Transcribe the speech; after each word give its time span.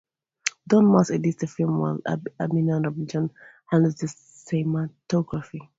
Don 0.67 0.91
Max 0.91 1.11
edits 1.11 1.41
the 1.41 1.45
film 1.45 1.77
while 1.77 1.99
Abhinandan 2.07 2.85
Ramanujam 2.87 3.29
handles 3.69 3.97
the 3.97 4.07
cinematography. 4.07 5.69